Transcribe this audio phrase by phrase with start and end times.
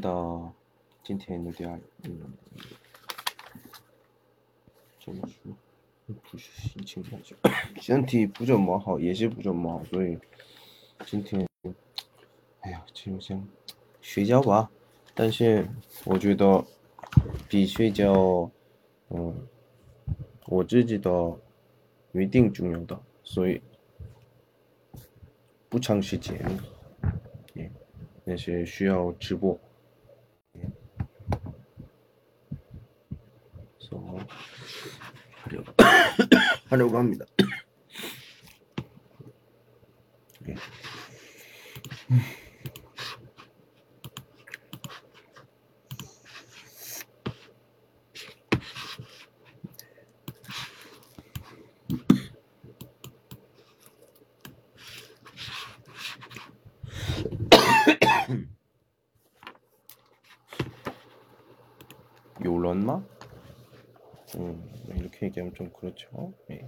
[0.00, 0.52] 到
[1.02, 2.20] 今天的第二嗯，
[5.04, 5.52] 怎么说？
[6.28, 7.22] 不是心情不好，
[7.80, 10.18] 身体不怎么好，也是不怎么好，所以
[11.06, 11.46] 今天，
[12.60, 13.46] 哎呀，就想
[14.00, 14.68] 睡觉吧。
[15.14, 15.64] 但是
[16.04, 16.64] 我觉得
[17.48, 18.50] 比睡觉，
[19.10, 19.46] 嗯，
[20.46, 21.38] 我自己的
[22.12, 23.62] 一定重要的，所以
[25.68, 26.36] 不长时间，
[27.54, 27.70] 也
[28.24, 29.56] 那些需要直播，
[35.42, 35.72] 하려고
[36.68, 37.24] 하려고 합니다.
[40.48, 40.54] 예.
[62.44, 63.02] 요런마?
[64.36, 64.62] 음,
[65.40, 66.34] 얘기하면 좀 그렇죠.
[66.50, 66.60] 예.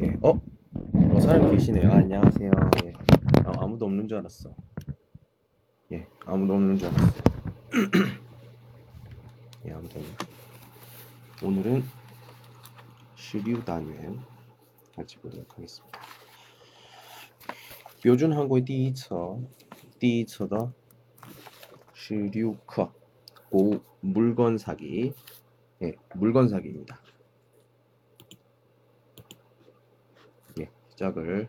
[0.00, 0.16] 예.
[0.22, 0.40] 어?
[1.14, 1.90] 어, 사람 계시네요.
[1.92, 2.50] 아, 안녕하세요.
[2.84, 2.91] 예.
[3.71, 4.53] 아, 아무도 없는 줄 알았어.
[5.93, 7.23] 예, 아무도 없는 줄 알았어.
[9.65, 10.03] 예, 아무튼
[11.41, 11.81] 오늘은
[13.15, 14.21] 시류 단원
[14.93, 15.97] 같이 보도록 하겠습니다.
[18.01, 19.39] 标准韩国第一册
[19.97, 20.73] 第一册的
[21.95, 22.91] 16课
[23.49, 25.13] 고 물건 사기
[25.81, 26.99] 예, 물건 사기입니다.
[30.59, 31.47] 예, 시작을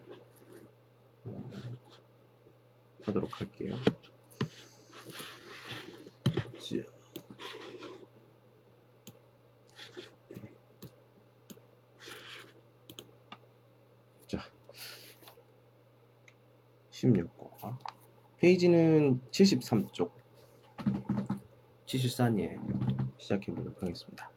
[3.05, 3.75] 하도록 할게요.
[6.59, 6.77] 자.
[14.27, 14.39] 자,
[16.91, 17.77] 16과
[18.37, 20.11] 페이지는 73쪽
[21.85, 22.57] 74页
[23.17, 24.31] 시작해 보도록 하겠습니다.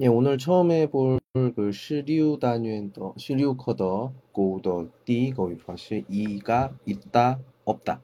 [0.00, 1.18] 예, 오늘 처음 해볼
[1.54, 8.02] 그 시류 단위의 시류 커더 고더 띠 거기 파시 이가 있다 없다.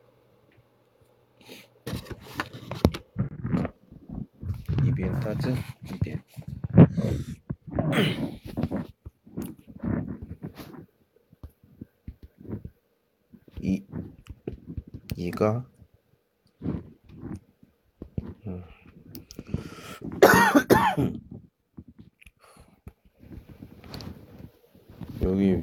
[4.84, 5.54] 이변 따즈
[5.92, 6.22] 이변.
[13.60, 13.82] 이
[15.16, 15.66] 이가
[18.46, 18.62] 음.
[25.22, 25.62] 여기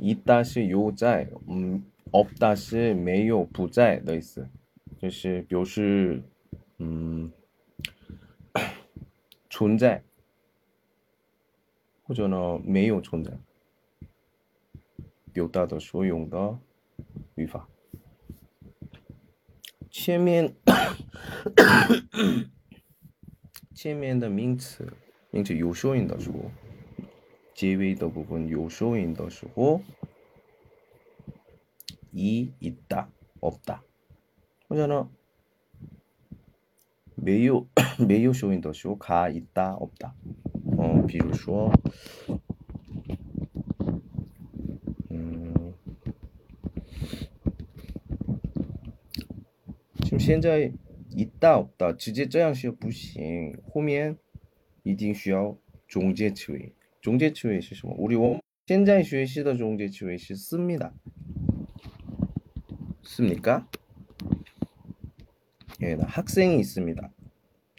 [0.00, 4.48] 있다 是有在，嗯，없다 是没有不在的意思，
[4.98, 6.22] 就是表示
[6.78, 7.30] 嗯
[9.50, 10.02] 存在，
[12.04, 13.32] 或者呢没有存在，
[15.32, 16.58] 表达的所用的
[17.34, 17.68] 语法。
[19.90, 20.52] 前面
[23.74, 24.92] 前面的名词，
[25.30, 26.50] 名词有收音的时候。
[27.58, 29.82] 结尾的部分有收音的时候，
[32.12, 33.08] 이 있다
[33.40, 33.82] 없다
[34.68, 35.08] 그잖아
[37.16, 37.66] 매우
[38.06, 40.14] 매우 쇼인 더쇼 가 있다 없다
[40.76, 41.70] 어 비로소
[45.10, 45.74] 음
[50.18, 50.72] 现在
[51.10, 54.18] 一到的直接这样写不行，后面
[54.82, 56.72] 一定需要中介词尾。
[57.00, 57.94] 中介词尾是什么？
[57.96, 60.92] 우리 원现在学习的中介词尾是씁니다。
[63.02, 63.68] 씁니까?
[65.82, 67.10] 예, 나 학생이 있습니다.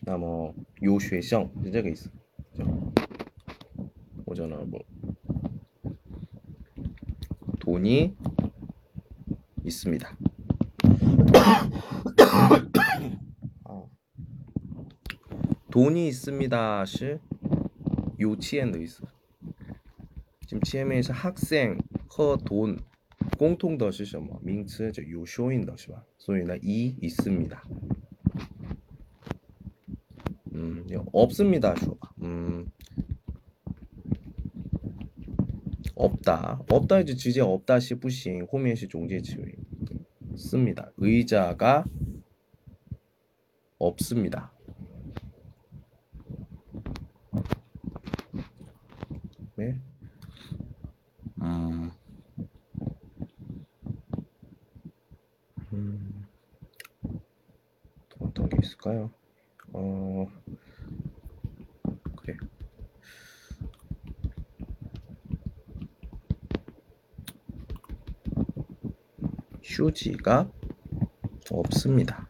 [0.05, 0.53] 나 뭐
[0.83, 2.09] 요学生 这个 있어.
[4.27, 4.79] 오잖아 뭐
[7.59, 8.15] 돈이
[9.63, 10.17] 있습니다.
[13.63, 13.89] 어.
[15.71, 16.85] 돈이 있습니다.
[16.85, 17.17] 시
[18.19, 19.08] 요치엔도 있어.
[20.49, 21.77] 지금 치엔에서 학생,
[22.17, 22.77] 허, 돈,
[23.37, 24.91] 共同的是什么名词？
[24.91, 26.03] 就有收音的是吧？
[26.17, 27.63] 所以呢，一 있습니다.
[30.53, 31.75] 음, 없습니다.
[31.75, 32.13] 说吧.
[32.21, 32.67] 음,
[35.95, 36.61] 없다.
[36.69, 38.45] 없다 이제直接 없다是 不行.
[38.47, 39.55] 后面是 종제词尾.
[40.37, 40.91] 씁니다.
[40.97, 41.85] 의자가
[43.77, 44.53] 없습니다.
[69.69, 70.47] 휴지가
[71.49, 72.27] 없습니다.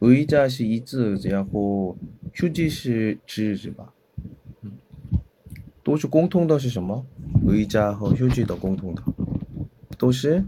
[0.00, 1.96] 의자 是一字，然后
[2.32, 3.92] 휴지是之是吧？
[4.62, 4.78] 嗯，
[5.82, 7.04] 都是共通的是什么？
[7.44, 9.02] 의자和휴지的共通的
[9.98, 10.44] 都是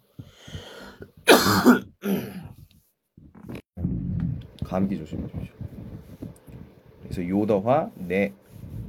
[4.64, 5.54] 감기 조심해 주십시오.
[7.02, 8.34] 그래서 요더화 네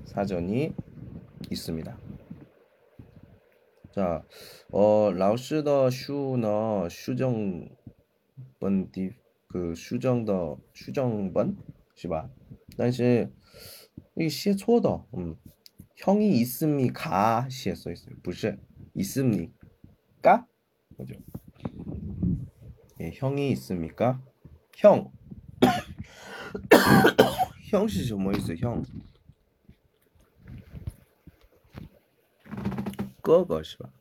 [0.06, 0.74] 사전이
[1.52, 1.98] 있습니다.
[3.92, 4.24] 자,
[4.72, 7.68] 어, 라오스的 슈呢 슈정
[8.60, 9.12] 本地
[9.48, 11.58] 그 슈정 的 슈정本
[11.96, 12.30] 是吧?
[12.78, 13.32] 但是
[14.16, 15.04] 이게写错的.
[15.16, 15.36] 음.
[15.96, 17.48] 형이 있습니까?
[17.50, 18.16] 写错 있어요.
[18.22, 18.60] 不是
[18.94, 20.46] 있습니까?
[20.96, 21.16] 그죠?
[23.02, 24.20] 예, 형이 있습니까?
[24.76, 25.12] 형.
[27.70, 28.58] 형是什么 있어요?
[28.58, 28.84] 형.
[33.22, 33.92] 哥哥是吧？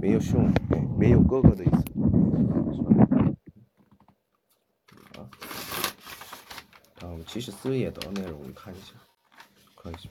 [0.01, 0.49] 没有兄，
[1.01, 1.85] 没有哥哥的意思，
[2.75, 2.83] 是
[5.15, 5.29] 吧？
[7.01, 8.95] 啊，啊，其实四页的内容我们看一下，
[9.81, 10.09] 看一下。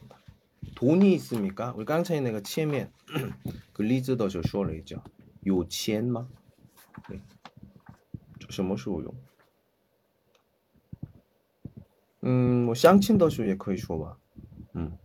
[0.75, 1.73] 돈이 있습니까?
[1.77, 2.91] 우리 깡차이 내가 치면
[3.71, 5.01] 그 리즈더 저 쇼를 있죠.
[5.47, 6.27] 요钱吗?
[7.07, 7.21] 네.
[8.49, 9.13] 什么时候用?
[12.23, 14.17] 음, 뭐相亲的时候也可以说吧.
[14.75, 14.97] 음.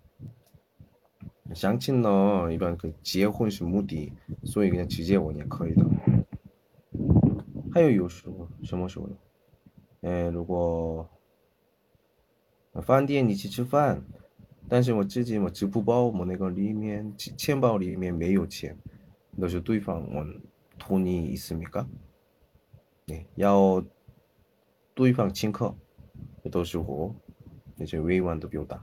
[1.55, 4.13] 相亲呢，一般跟结婚是目的，
[4.45, 5.85] 所以그냥直接问也可以的。
[7.73, 9.17] 还有有时候什么时候呢？
[10.03, 11.09] 哎，如果
[12.83, 14.03] 饭店一起吃饭，
[14.69, 18.77] 但是我自己我支付宝我那个里面钱包里面没有钱，
[19.33, 20.41] 那是对方问
[20.79, 21.87] 돈이있습니까？
[23.07, 23.85] 네， 要
[24.95, 25.75] 对方请客
[26.45, 27.15] 的时候，
[27.77, 28.83] 那些委婉的表达。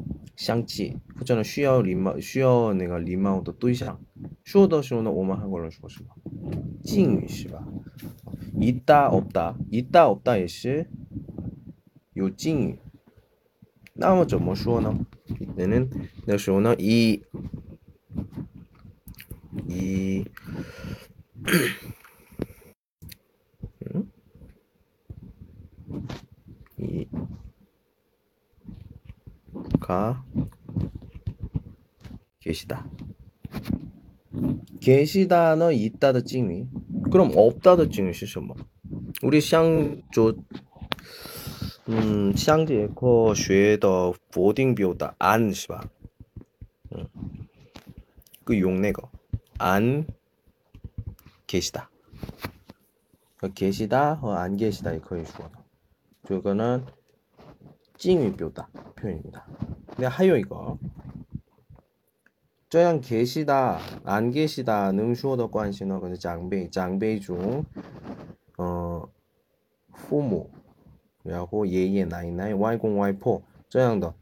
[0.40, 4.00] 相继或者呢需要礼貌需要那个礼貌的对象
[4.44, 6.10] 说的时候呢我们韩国人说什么
[6.82, 7.66] 敬语是吧
[8.60, 10.88] 있다 없다 있다 없다 也是
[12.12, 12.78] 有敬语
[13.94, 14.94] 那么怎么说呢
[15.40, 15.88] 이때는
[16.26, 17.22] 那时候呢이
[19.68, 20.24] 이,
[23.94, 24.10] 음?
[26.78, 27.08] 이,
[29.80, 30.24] 가,
[32.51, 32.85] 계시다.
[34.81, 36.67] 계시다는 있다의 찡위.
[37.11, 38.55] 그럼 없다의 찡위 시셔뭐
[39.23, 40.35] 우리 샹조
[41.89, 45.81] 음, 샹지 에코 쉐더 보딩 비오다 안 시바.
[48.43, 49.09] 그 용내거
[49.57, 50.05] 안
[51.47, 51.89] 계시다.
[53.43, 55.49] 어, 계시다, 어, 안 계시다 이거의 주어.
[56.27, 56.85] 저거는
[57.97, 59.47] 찡위 뼈다 표현입니다.
[59.87, 60.77] 근데 하요 이거
[62.70, 67.64] 这样 계시다, 안 계시다는 주어의 관계는 그 장배, 장배 중
[68.58, 69.08] 어,
[69.92, 70.50] 父母
[71.22, 74.14] 然后 예예, 나이나이, 와이공, 와이포 这样的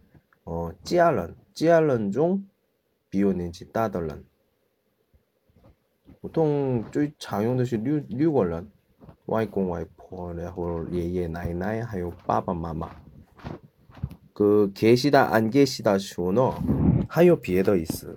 [0.44, 2.48] 어, 家人,家人중
[3.10, 4.24] 비오는지 따들런
[6.20, 8.70] 보통 最 常用的是 6, 6个人
[9.26, 12.90] 와이공, 와이포, 然后 예예, 나이나이, 还有爸爸妈妈
[14.32, 16.42] 그 계시다, 안 계시다 주어는
[17.08, 18.16] 하요 비에더 있어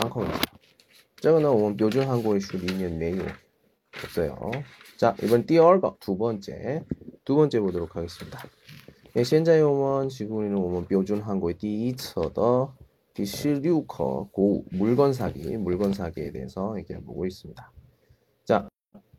[0.00, 0.40] 参考一下。
[1.16, 3.22] 这个呢，我们标准韩国语书里面没有
[3.92, 4.52] 없어요。
[4.98, 6.84] 자 이번 第二个두 번째
[7.24, 8.38] 두 번째 보도록 하겠습니다.
[9.16, 12.68] 예, 现在我们 지금은 我们 标准 한국의 第一册的
[13.14, 17.72] 第16课 고 물건 사기 물건 사기에 대해서 얘기해 보고 있습니다.
[18.44, 18.68] 자,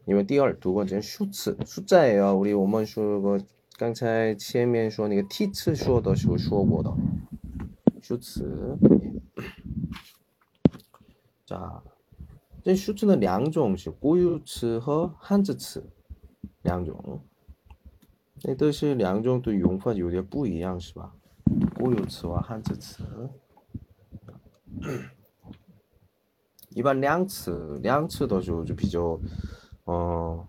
[0.07, 2.38] 이번 第二두 번째는 슈츠 숫자예요.
[2.38, 3.43] 우리 我们说个
[3.77, 6.93] 刚才前面说那个替词说的时候说过的
[8.01, 8.77] 修辞。
[11.54, 11.82] 啊
[12.64, 15.85] 这书中的两种是固有词和汉字词，
[16.62, 17.21] 两种，
[18.42, 21.12] 那都是两种的用法有点不一样，是吧？
[21.75, 23.02] 固有词和汉字词，
[26.68, 29.18] 一般量词，量词都是就比较，
[29.85, 30.47] 呃，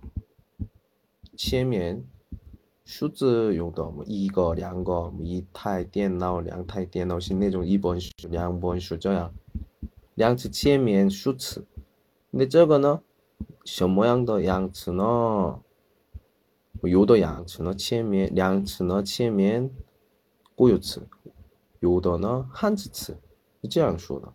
[1.36, 2.06] 前面
[2.86, 9.34] 数字用么，一个、两个、一台电脑、两台电脑是那种一本书、两本书这样。
[10.16, 11.66] 两次见面数次，
[12.32, 13.02] 那这个呢？
[13.66, 15.60] 什么样的两次呢？
[16.82, 19.70] 有的两次呢，前面两次呢，前面。
[20.56, 21.02] 固有词，
[21.80, 23.18] 有的呢，汉字词。
[23.64, 24.32] 是这样说的，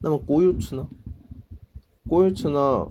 [0.00, 0.86] 那么国有词呢？
[2.06, 2.90] 国有词呢，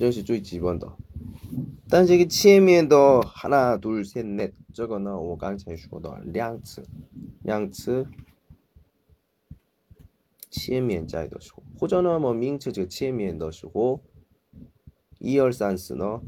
[0.00, 0.96] 역시 조이치 2번 더.
[1.90, 6.82] 단식이 치에미에 더 하나 둘 셋 넷 저거는 오강차에 죽어도 량츠
[7.44, 8.04] 량츠
[10.50, 11.62] 치에미엔 자에 더시고.
[11.80, 14.02] 호전어 뭐 밍츠 즉 치에미엔 더시고.
[15.20, 16.22] 이열산스너.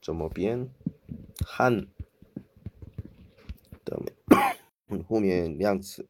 [0.00, 0.70] 저뭐비엔.
[1.46, 1.90] 한.
[3.84, 4.06] 그다음에
[5.08, 6.04] 후면 량츠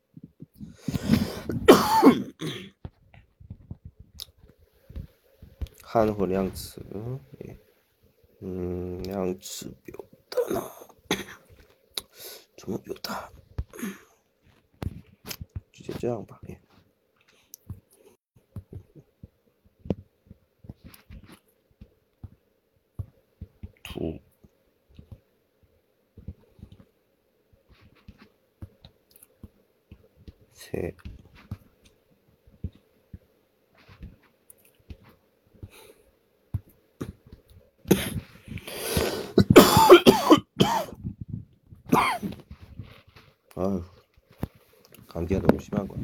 [5.90, 6.84] 汉和量词，
[8.40, 10.62] 嗯，量词表达呢？
[12.58, 13.32] 怎么表达？
[15.72, 16.60] 直接这样吧，哎。
[30.54, 31.07] 셋, 아
[45.58, 45.96] 什么？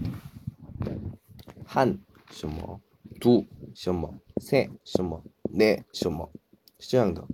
[1.64, 1.98] 汉
[2.30, 2.80] 什么？
[3.20, 4.18] 都什么？
[4.40, 5.22] 三什么？
[5.50, 6.30] 那什么
[6.78, 7.26] 是这样的？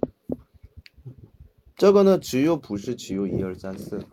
[1.76, 4.04] 这个呢，只有不是，只有一二三四。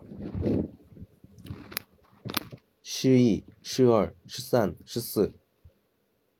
[2.81, 5.33] 十一十二十三十四。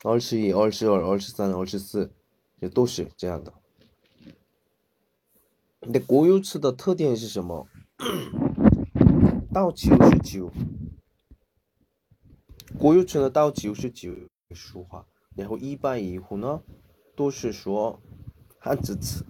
[0.03, 2.13] 二十一二十二二十三二十四，
[2.59, 3.51] 也都是这样的。
[5.81, 7.67] 你的国有词的特点是什么？
[9.51, 10.51] 到九十是九。
[12.86, 14.14] 国有词的到九十九
[14.50, 16.62] 说话，然后一般以后呢，
[17.16, 18.00] 都是说
[18.58, 19.24] 汉字词。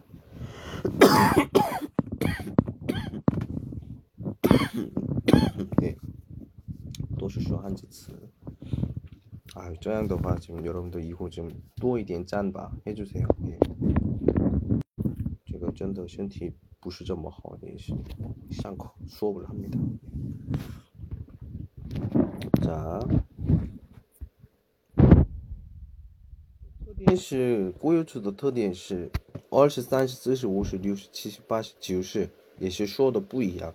[7.18, 8.10] 都是说汉字词.
[9.54, 13.28] 아, 这样的话 지금 여러분들 이후 좀 多一点赞吧 해주세요.
[13.46, 13.56] 예.
[15.44, 17.94] 这个真的身体不是这么好，也是
[18.50, 19.78] 上口说不了합니다.
[22.60, 22.98] 자,
[27.16, 29.10] 是国有词的特点是
[29.50, 33.74] 二十三十四十五十六十七十八十九十，也是说的不一样。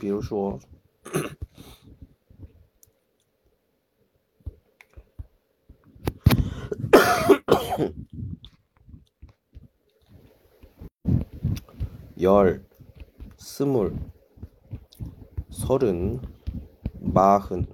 [0.00, 0.58] 比如说，
[12.16, 12.60] 열,
[13.38, 13.92] 스물,
[15.50, 16.20] 서른,
[17.00, 17.66] 마흔,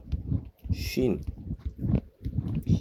[0.72, 1.18] 쉰,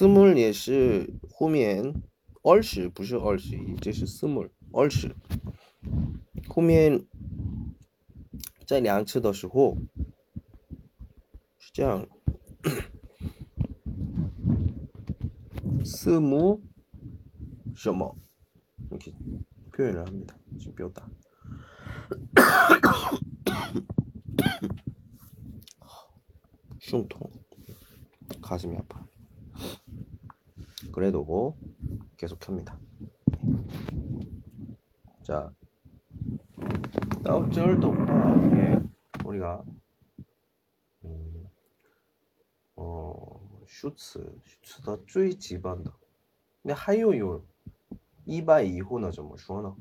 [0.00, 1.94] 스물也是后面
[2.42, 5.14] 二十不是二十一，这是스물二十。
[6.48, 7.06] 后面
[8.66, 9.76] 在两次的时候
[11.58, 12.06] 是这样，
[15.84, 16.60] 스무
[17.74, 18.16] 什么
[18.90, 19.12] 이렇게
[19.72, 20.36] 표현을 합니다.
[20.58, 21.08] 지금 뼈다.
[26.80, 27.30] 흉통
[28.40, 28.89] 가슴이 아파
[31.00, 31.56] 그래도
[32.16, 32.78] 계속 켭니다
[35.22, 35.52] 자
[37.24, 37.94] 다음 절도
[38.54, 38.80] 예,
[39.24, 39.64] 우리가
[41.04, 41.48] 음,
[42.76, 45.92] 어 슈츠 슈츠다 最基本的
[46.62, 47.44] 那还有有
[48.24, 49.74] 一百以后呢怎么说呢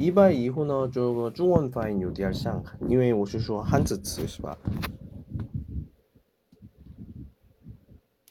[0.00, 4.58] 一百以后呢，这个中文发音有点像，因为我是说汉字词是吧？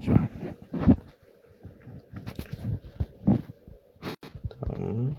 [0.00, 0.16] 좋아.
[4.48, 5.16] 다음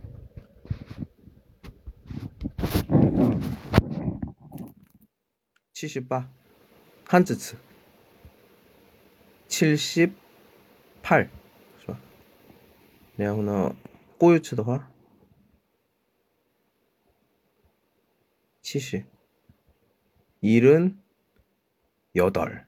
[5.73, 6.29] 칠십파
[7.05, 7.57] 한즈츠
[9.47, 11.29] 칠십팔.
[11.79, 11.97] 좋아.
[13.15, 13.75] 然后呢，
[14.17, 14.91] 过去的话。
[18.61, 19.05] 70
[20.41, 21.01] 일은
[22.15, 22.67] 여덟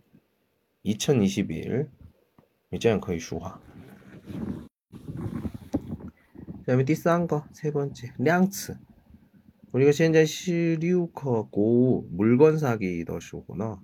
[0.82, 1.86] 一千一十一，
[2.68, 3.60] 你这样可以说话。
[6.66, 8.76] 下面第三个세 번째 량츠
[9.72, 13.80] 우리가 현재 시류커고 물건 사기 더시구나.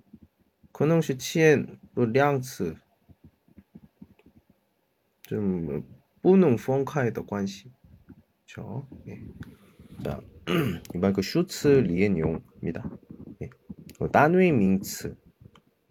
[0.71, 2.75] 可能是欠量词
[5.21, 5.83] 좀
[6.21, 7.71] 不能分开的关系。
[8.45, 9.21] 죠 예.
[10.03, 10.19] 자,
[10.95, 12.89] 이번 그 슈츠 리의 내용입니다.
[13.41, 13.49] 예.
[14.11, 15.15] 단위名词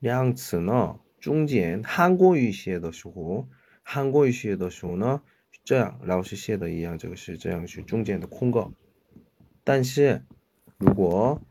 [0.00, 3.48] 量词呢中间，韩国语写的时候，
[3.82, 5.22] 韩国语写的时候呢，
[5.62, 8.72] 这样老师写的一样，这个是这样是中间的空格。
[9.62, 10.24] 但是
[10.78, 11.42] 如果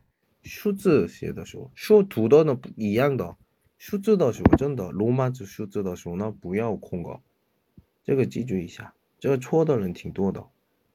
[0.41, 3.37] 数字写的时候，数读的呢不一样的，
[3.77, 7.21] 数字的时候真的罗马字数字的时候呢不要空格，
[8.03, 10.43] 这个记住一下，这个错的人挺多的。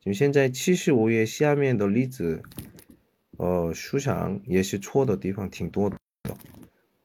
[0.01, 2.43] 就现在七十五页下面的例子，
[3.37, 5.97] 呃，书上也是错的地方挺多的。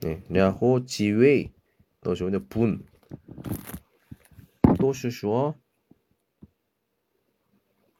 [0.00, 1.52] 네, 然后 지위
[2.00, 2.84] 都是분
[4.78, 5.54] 都是说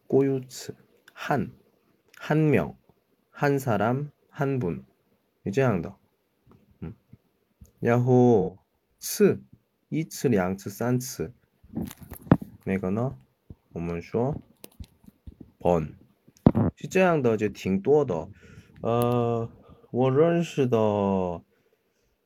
[0.06, 0.74] 고유츠
[1.14, 1.52] 한,
[2.18, 2.76] 한 명,
[3.30, 4.84] 한 사람, 한 분.
[5.52, 5.96] 这样的.
[6.80, 6.94] 음.
[7.80, 8.58] 然后
[8.98, 9.42] 次
[9.88, 11.32] 一次, 两次, 三次.
[12.64, 13.16] 那个呢
[13.72, 14.40] 我们说
[15.58, 15.94] 번.
[16.76, 18.28] 是这样的，就挺多的。
[18.82, 19.50] 呃，
[19.90, 20.76] 我认识的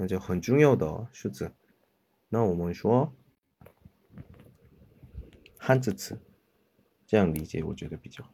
[0.00, 1.52] 那就很重要的数字。
[2.30, 3.12] 那我们说。
[5.62, 6.18] 汉字词，
[7.06, 8.32] 这样理解我觉得比较好。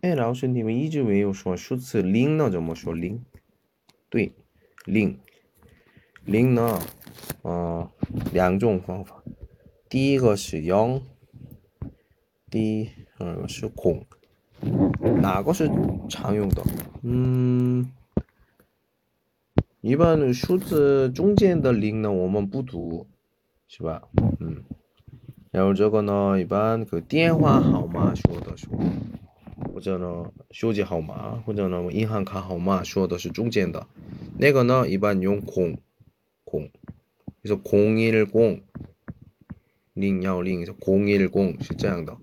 [0.00, 2.48] 哎，老师，你们一直没有说数字零呢？
[2.48, 3.22] 怎么说零？
[4.08, 4.32] 对，
[4.86, 5.20] 零，
[6.24, 6.80] 零呢？
[7.42, 7.92] 呃，
[8.32, 9.22] 两种方法。
[9.90, 11.02] 第一个是零，
[12.50, 14.06] 第二个是空。
[15.20, 15.70] 哪个是
[16.08, 16.62] 常用的？
[17.02, 17.92] 嗯，
[19.85, 23.07] 一般数字中间的零呢，我们不读，
[23.67, 24.03] 是吧？
[24.39, 24.63] 嗯。
[25.51, 28.67] 然后这个呢，一般个电话号码说的是，
[29.73, 33.87] 或者呢手机号码，或者呢银行卡号码说的是中间的，
[34.37, 35.77] 那个呢一般用空
[36.45, 36.69] 空，
[37.43, 38.61] 就是空一空
[39.93, 42.17] 零幺零，是空一空是这样的。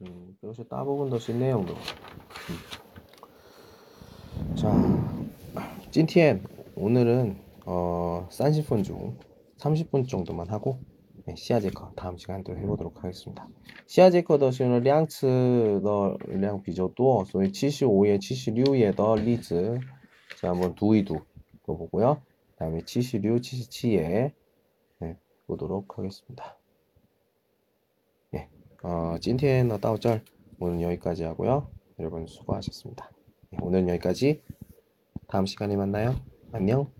[0.00, 1.72] 嗯，都是大部分都是那样的。
[1.72, 2.85] 자
[5.97, 6.43] 찐티엠
[6.75, 9.17] 오늘은 어, 산시폰 중
[9.57, 10.77] 30분 정도만 하고
[11.25, 13.47] 네, 시아제커 다음 시간 또 해보도록 하겠습니다.
[13.87, 19.79] 시아제커 더시는 량츠 더 량 비조도 소위 75에 76에 더 리즈
[20.39, 21.19] 자 한번 두이두
[21.65, 22.21] 또 보고요.
[22.51, 24.33] 그 다음에 76, 77에
[24.99, 26.57] 네, 보도록 하겠습니다.
[28.35, 28.49] 예,
[28.83, 30.21] 어, 찐티엔 다오절
[30.59, 31.71] 오늘 여기까지 하고요.
[31.97, 33.09] 여러분 수고하셨습니다.
[33.49, 34.43] 네, 오늘 여기까지.
[35.27, 36.15] 다음 시간에 만나요.
[36.51, 36.91] 안녕.